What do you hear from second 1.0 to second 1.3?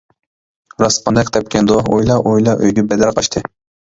قانداق